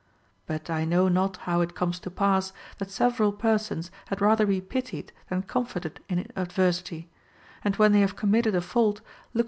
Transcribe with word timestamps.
But 0.47 0.67
I 0.67 0.83
know 0.83 1.09
not 1.09 1.37
how 1.45 1.61
it 1.61 1.75
comes 1.75 1.99
to 1.99 2.09
pass, 2.09 2.53
that 2.79 2.89
several 2.89 3.31
persons 3.31 3.91
had 4.07 4.19
rather 4.19 4.47
be 4.47 4.59
pitied 4.59 5.13
than 5.29 5.43
comforted 5.43 5.99
in 6.09 6.25
adversity; 6.35 7.07
and 7.63 7.75
when 7.75 7.91
they 7.91 8.01
have 8.01 8.15
committed 8.15 8.55
a 8.55 8.61
fault, 8.61 8.95
look 8.95 9.03
FROM 9.03 9.07
A 9.11 9.31
FRIEND. 9.33 9.39